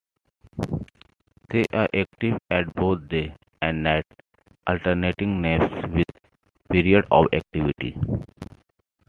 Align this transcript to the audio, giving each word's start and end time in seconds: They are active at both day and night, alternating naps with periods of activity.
They 1.51 1.63
are 1.73 1.87
active 1.93 2.39
at 2.49 2.73
both 2.73 3.07
day 3.07 3.35
and 3.61 3.83
night, 3.83 4.07
alternating 4.65 5.41
naps 5.43 5.71
with 5.89 6.09
periods 6.71 7.07
of 7.11 7.27
activity. 7.31 7.95